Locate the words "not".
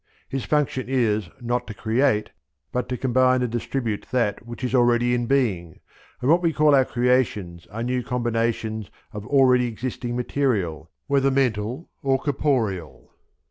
1.41-1.67